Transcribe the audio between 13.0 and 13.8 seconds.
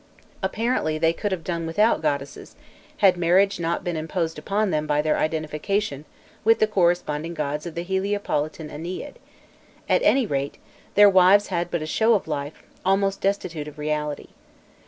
destitute of